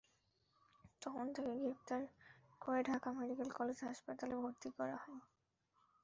তখন 1.01 1.25
তাঁকে 1.35 1.53
গ্রেপ্তার 1.57 2.01
করে 2.61 2.81
ঢাকা 2.89 3.09
মেডিকেল 3.17 3.49
কলেজ 3.57 3.77
হাসপাতালে 3.83 4.35
ভর্তি 4.41 4.69
করা 4.77 4.97
হয়। 5.03 5.21